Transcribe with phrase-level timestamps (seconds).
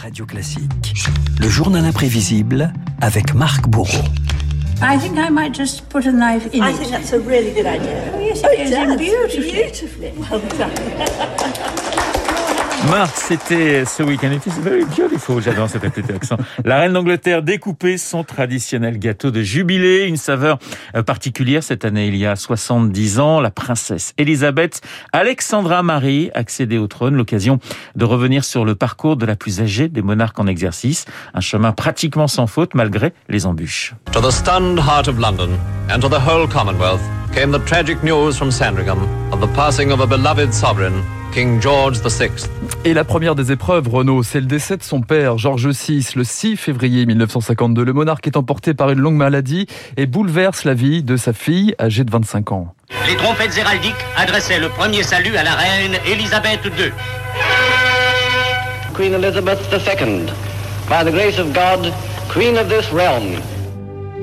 [0.00, 0.94] Radio Classique.
[1.40, 4.04] Le journal imprévisible avec Marc Bourreau.
[4.80, 6.76] I think I might just put a knife in I it.
[6.76, 8.12] think that's a really good idea.
[8.14, 9.50] Oh, yes, it goes in beautifully.
[9.50, 10.12] Beautifully.
[10.30, 11.74] Well done.
[13.14, 14.30] C'était ce week-end.
[14.32, 15.42] It very beautiful.
[15.42, 16.36] J'adore cet accent.
[16.64, 20.58] La reine d'Angleterre découpait son traditionnel gâteau de jubilé, une saveur
[20.96, 21.62] euh, particulière.
[21.62, 24.80] Cette année, il y a 70 ans, la princesse Elisabeth
[25.12, 27.14] Alexandra Marie accédait au trône.
[27.14, 27.58] L'occasion
[27.94, 31.04] de revenir sur le parcours de la plus âgée des monarques en exercice.
[31.34, 33.94] Un chemin pratiquement sans faute malgré les embûches.
[34.12, 35.50] To the stunned heart of London
[35.90, 38.98] and to the whole Commonwealth came the tragic news from Sandringham
[39.32, 42.30] of the passing of a beloved sovereign, King George VI.
[42.84, 46.24] Et la première des épreuves, Renaud, c'est le décès de son père, Georges VI, le
[46.24, 47.84] 6 février 1952.
[47.84, 51.74] Le monarque est emporté par une longue maladie et bouleverse la vie de sa fille,
[51.80, 52.74] âgée de 25 ans.
[53.06, 56.92] Les trompettes héraldiques adressaient le premier salut à la reine Élisabeth II.
[58.94, 60.26] Queen Elizabeth II,
[60.88, 61.92] by the grace of God,
[62.28, 63.40] Queen of this realm.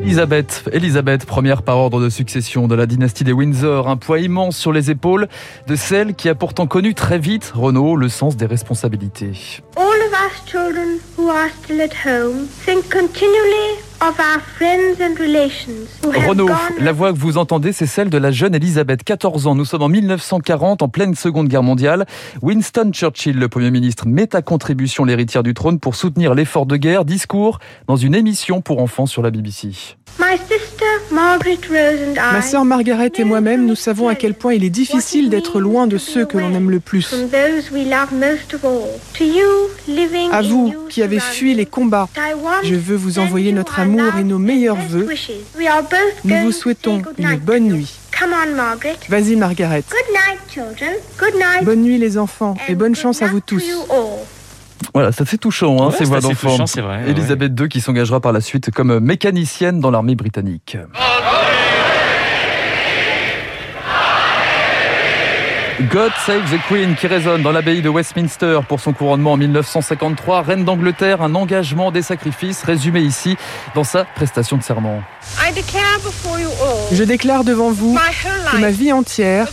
[0.06, 4.56] Elisabeth, Elisabeth, première par ordre de succession de la dynastie des Windsor, un poids immense
[4.56, 5.28] sur les épaules
[5.66, 9.64] de celle qui a pourtant connu très vite, Renaud, le sens des responsabilités.
[9.76, 15.18] All of us children who are still at home think continually of our friends and
[15.20, 18.56] relations who have Renaud, gone la voix que vous entendez, c'est celle de la jeune
[18.56, 19.56] Elisabeth, 14 ans.
[19.56, 22.06] Nous sommes en 1940, en pleine Seconde Guerre mondiale.
[22.42, 26.78] Winston Churchill, le Premier ministre, met à contribution l'héritière du trône pour soutenir l'effort de
[26.78, 27.06] guerre.
[27.06, 29.70] Discours dans une émission pour enfants sur la BBC.
[30.20, 30.65] My sister
[31.12, 35.88] Ma sœur Margaret et moi-même, nous savons à quel point il est difficile d'être loin
[35.88, 37.14] de ceux que l'on aime le plus.
[40.32, 42.10] À vous qui avez fui les combats,
[42.64, 45.10] je veux vous envoyer notre our amour et nos meilleurs both
[46.24, 47.94] Nous vous souhaitons une bonne nuit.
[49.10, 49.84] Vas-y Margaret.
[51.64, 53.64] Bonne nuit les enfants et bonne chance à vous to tous.
[54.94, 56.50] Voilà, ça c'est touchant, hein, Ouais, ces c'est voix d'enfants.
[56.52, 57.12] touchant, c'est vrai, ouais.
[57.12, 60.78] Elisabeth II qui s'engagera par la suite comme mécanicienne dans l'armée britannique.
[65.92, 70.42] God Save the Queen qui résonne dans l'abbaye de Westminster pour son couronnement en 1953.
[70.42, 73.36] Reine d'Angleterre, un engagement des sacrifices résumé ici
[73.76, 75.02] dans sa prestation de serment.
[76.92, 77.98] Je déclare devant vous
[78.52, 79.48] que ma vie entière,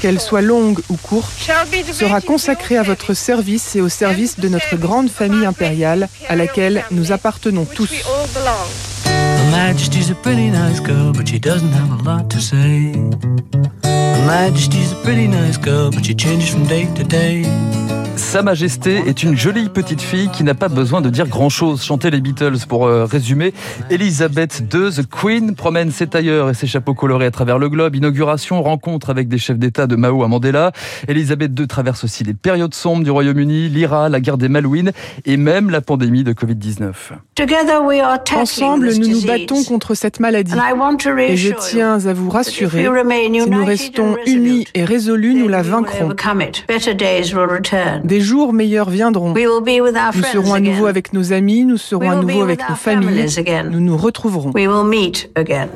[0.00, 1.32] qu'elle soit longue ou courte,
[1.92, 6.84] sera consacrée à votre service, et au service de notre grande famille impériale à laquelle
[6.90, 7.90] nous appartenons tous.
[9.48, 12.92] Her Majesty's a pretty nice girl, but she doesn't have a lot to say.
[13.82, 17.44] Her Majesty's a pretty nice girl, but she changes from day to day.
[18.18, 21.82] Sa Majesté est une jolie petite fille qui n'a pas besoin de dire grand-chose.
[21.84, 23.54] Chanter les Beatles pour euh, résumer.
[23.90, 27.94] Elisabeth II, The Queen, promène ses tailleurs et ses chapeaux colorés à travers le globe.
[27.94, 30.72] Inauguration, rencontre avec des chefs d'État de Mao à Mandela.
[31.06, 34.90] Elisabeth II traverse aussi les périodes sombres du Royaume-Uni, l'IRA, la guerre des Malouines
[35.24, 36.92] et même la pandémie de Covid-19.
[37.36, 40.52] Together we are tackling Ensemble, nous nous battons contre cette maladie.
[40.52, 44.84] And I want to Et je tiens à vous rassurer, si nous restons unis et
[44.84, 46.14] résolus, nous la vaincrons.
[48.08, 49.34] Des jours meilleurs viendront.
[49.34, 52.10] We will be with our Nous serons à nouveau avec nos amis, nous serons We
[52.10, 53.26] à nouveau avec nos familles,
[53.70, 54.50] nous nous retrouverons.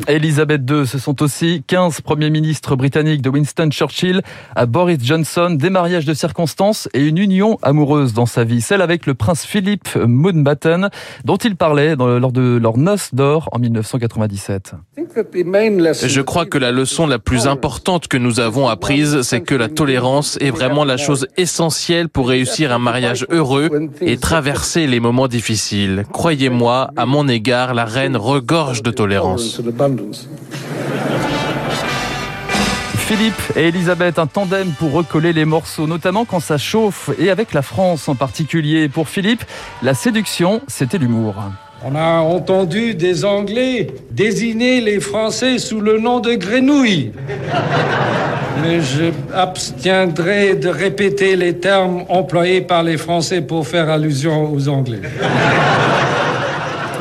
[0.09, 4.22] Elisabeth II, ce sont aussi 15 premiers ministres britanniques de Winston Churchill
[4.56, 8.81] à Boris Johnson, des mariages de circonstances et une union amoureuse dans sa vie, celle
[8.81, 10.88] avec le prince Philip Mountbatten,
[11.26, 14.72] dont il parlait lors de leur noce d'or en 1997.
[14.97, 19.69] Je crois que la leçon la plus importante que nous avons apprise, c'est que la
[19.69, 25.28] tolérance est vraiment la chose essentielle pour réussir un mariage heureux et traverser les moments
[25.28, 26.05] difficiles.
[26.12, 29.60] Croyez-moi, à mon égard, la reine regorge de tolérance.
[32.97, 37.53] Philippe et Elisabeth, un tandem pour recoller les morceaux, notamment quand ça chauffe, et avec
[37.53, 38.89] la France en particulier.
[38.89, 39.44] Pour Philippe,
[39.83, 41.34] la séduction, c'était l'humour.
[41.84, 47.12] On a entendu des Anglais désigner les Français sous le nom de grenouilles.
[48.61, 54.69] Mais je abstiendrai de répéter les termes employés par les Français pour faire allusion aux
[54.69, 55.01] Anglais.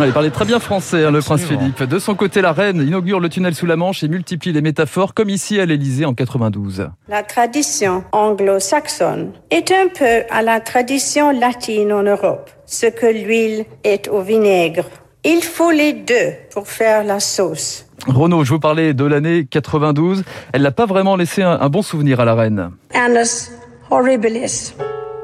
[0.06, 1.84] Il parlait très bien français, hein, le prince Philippe.
[1.84, 5.14] De son côté, la reine inaugure le tunnel sous la Manche et multiplie les métaphores,
[5.14, 6.88] comme ici à l'Élysée en 92.
[7.08, 13.66] La tradition anglo-saxonne est un peu à la tradition latine en Europe, ce que l'huile
[13.84, 14.86] est au vinaigre.
[15.24, 17.86] Il faut les deux pour faire la sauce.
[18.08, 20.24] Renaud, je vous parlais de l'année 92.
[20.54, 22.72] Elle n'a pas vraiment laissé un, un bon souvenir à la reine.
[22.94, 23.52] Annus
[23.90, 24.74] horribilis.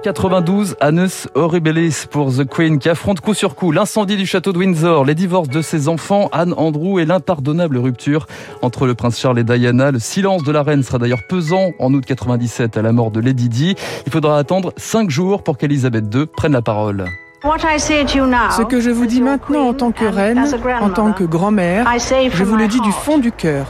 [0.04, 4.60] 92, Annus Horribilis pour The Queen qui affronte coup sur coup l'incendie du château de
[4.60, 8.28] Windsor, les divorces de ses enfants, Anne Andrew et l'impardonnable rupture
[8.62, 9.92] entre le prince Charles et Diana.
[9.92, 13.20] Le silence de la reine sera d'ailleurs pesant en août 97 à la mort de
[13.20, 13.76] Lady Di.
[14.06, 17.06] Il faudra attendre cinq jours pour qu'Elisabeth II prenne la parole.
[17.44, 20.44] Ce que je vous dis maintenant en tant que reine,
[20.82, 21.88] en tant que grand-mère,
[22.34, 23.68] je vous le dis du fond du cœur.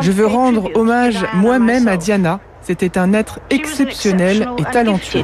[0.00, 5.22] Je veux rendre hommage moi-même à Diana, c'était un être exceptionnel et talentueux.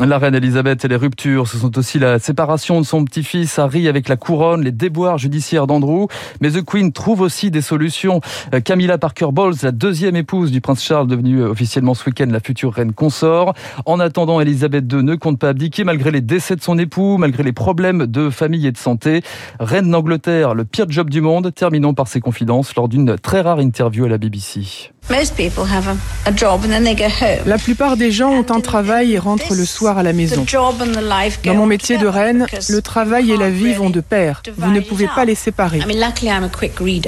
[0.00, 3.88] La reine Elisabeth et les ruptures, ce sont aussi la séparation de son petit-fils Harry
[3.88, 6.08] avec la couronne, les déboires judiciaires d'Andrew.
[6.40, 8.20] Mais The Queen trouve aussi des solutions.
[8.54, 12.26] Euh, Camilla Parker Bowles, la deuxième épouse du prince Charles, devenue euh, officiellement ce week-end
[12.30, 13.54] la future reine consort.
[13.86, 17.42] En attendant, Elisabeth II ne compte pas abdiquer malgré les décès de son époux, malgré
[17.42, 19.22] les problèmes de famille et de santé.
[19.60, 21.52] Reine d'Angleterre, le pire job du monde.
[21.54, 24.92] Terminons par ses confidences lors d'une très rare interview à la BBC.
[27.46, 30.44] La plupart des gens ont un travail et rentrent le soir à la maison.
[31.44, 34.42] Dans mon métier de reine, le travail et la vie vont de pair.
[34.56, 35.80] Vous ne pouvez pas les séparer.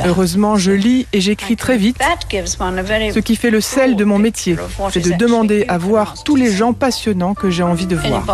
[0.06, 1.99] Heureusement, je lis et j'écris très vite,
[2.31, 4.56] ce qui fait le sel de mon métier.
[4.91, 8.25] C'est de demander à voir tous les gens passionnants que j'ai envie de voir.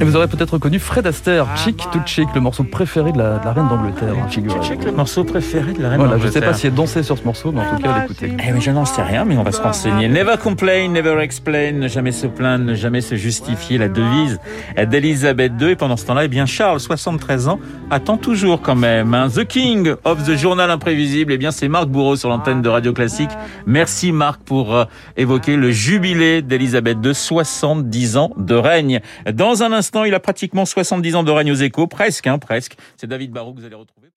[0.00, 3.38] Et vous aurez peut-être reconnu Fred Astaire, Chic to Chic, le morceau préféré de la,
[3.38, 4.14] de la reine d'Angleterre.
[4.30, 6.32] Chic, le morceau préféré de la reine voilà, d'Angleterre.
[6.32, 8.36] Je ne sais pas si elle dansait sur ce morceau, mais en tout cas, l'écouter.
[8.38, 10.08] Eh, mais je n'en sais rien, mais on va se renseigner.
[10.08, 14.38] Never complain, never explain, ne jamais se plaindre, ne jamais se justifier, la devise
[14.76, 15.70] d'Elisabeth II.
[15.70, 17.60] Et pendant ce temps-là, eh bien, Charles, 73 ans,
[17.90, 19.14] attend toujours quand même.
[19.14, 19.28] Hein.
[19.28, 22.92] The King of the Journal Imprévisible, eh bien, c'est Marc Bourreau sur l'antenne de Radio
[22.92, 23.30] Classique.
[23.66, 24.84] Merci Marc pour euh,
[25.16, 29.00] évoquer le jubilé d'Elisabeth II, 70 ans de règne.
[29.32, 32.76] Dans un instant, il a pratiquement 70 ans de règne aux échos, presque, hein, presque.
[32.96, 34.12] C'est David Barou que vous allez retrouver.